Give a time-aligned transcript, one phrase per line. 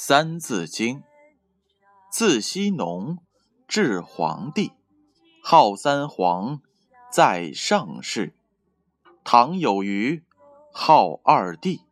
[0.00, 0.98] 三字经》，
[2.08, 3.18] 自羲农
[3.66, 4.70] 至黄帝，
[5.42, 6.62] 号三皇，
[7.10, 8.32] 在上世。
[9.24, 10.22] 唐有虞，
[10.70, 11.82] 号二帝，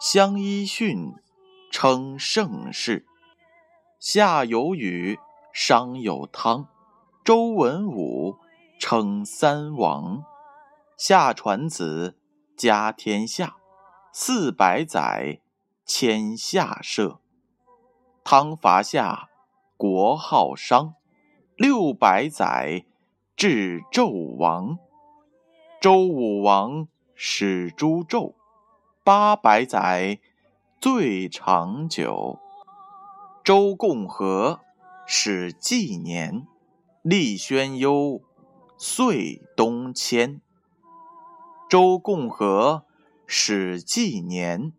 [0.00, 1.12] 相揖逊，
[1.70, 3.06] 称盛世。
[4.00, 5.18] 夏有禹，
[5.52, 6.66] 商有汤，
[7.22, 8.38] 周文武，
[8.78, 10.24] 称三王。
[10.96, 12.18] 夏传子，
[12.56, 13.56] 家天下，
[14.10, 15.42] 四百载，
[15.84, 17.18] 迁夏社。
[18.24, 19.28] 汤伐夏，
[19.76, 20.94] 国号商，
[21.56, 22.84] 六百载，
[23.36, 24.78] 至纣王。
[25.80, 28.34] 周武王始诛纣，
[29.02, 30.20] 八百载，
[30.80, 32.38] 最长久。
[33.42, 34.60] 周共和，
[35.04, 36.46] 始纪年，
[37.02, 38.22] 立宣幽，
[38.78, 40.40] 岁东迁。
[41.68, 42.84] 周共和，
[43.26, 44.72] 始纪年，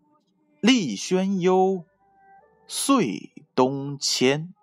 [0.62, 1.84] 立宣幽，
[2.66, 4.54] 岁东迁。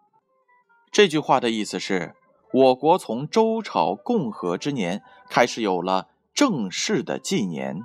[0.90, 2.14] 这句话的意思是，
[2.52, 7.82] 我国从周朝共和之年开始有了正式的纪年，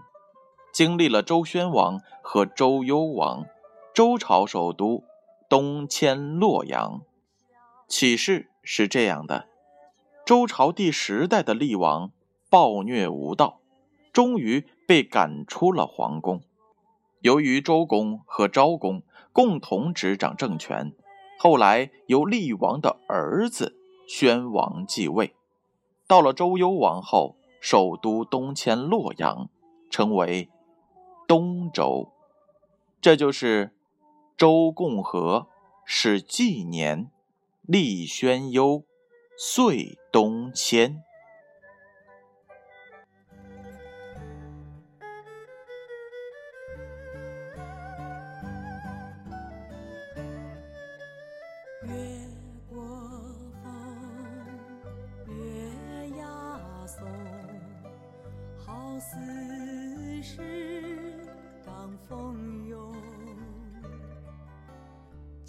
[0.74, 3.46] 经历了周宣王和周幽王，
[3.94, 5.04] 周朝首都。
[5.48, 7.02] 东迁洛阳，
[7.88, 9.48] 启示是这样的：
[10.26, 12.12] 周朝第十代的厉王
[12.50, 13.60] 暴虐无道，
[14.12, 16.42] 终于被赶出了皇宫。
[17.22, 19.04] 由于周公和昭公
[19.36, 20.94] 共同执掌政权，
[21.38, 23.76] 后来由厉王的儿子
[24.08, 25.36] 宣王继位。
[26.08, 29.50] 到了周幽王后，首都东迁洛阳，
[29.90, 30.48] 称为
[31.28, 32.14] 东周。
[33.02, 33.74] 这就是。
[34.38, 35.48] 周共和，
[35.86, 37.10] 始纪年，
[37.62, 38.84] 历宣幽，
[39.38, 41.04] 岁东迁。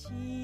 [0.08, 0.35] 情。